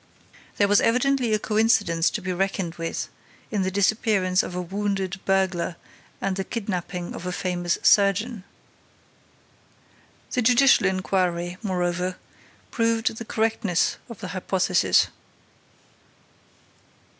There 0.57 0.67
was 0.67 0.81
evidently 0.81 1.31
a 1.31 1.37
coincidence 1.37 2.09
to 2.09 2.23
be 2.23 2.33
reckoned 2.33 2.73
with 2.73 3.07
in 3.51 3.61
the 3.61 3.69
disappearance 3.69 4.41
of 4.41 4.55
a 4.55 4.61
wounded 4.63 5.23
burglar 5.25 5.75
and 6.19 6.35
the 6.35 6.43
kidnapping 6.43 7.13
of 7.13 7.27
a 7.27 7.31
famous 7.31 7.77
surgeon. 7.83 8.43
The 10.31 10.41
judicial 10.41 10.87
inquiry, 10.87 11.57
moreover, 11.61 12.15
proved 12.71 13.15
the 13.17 13.25
correctness 13.25 13.97
of 14.09 14.21
the 14.21 14.29
hypothesis. 14.29 15.09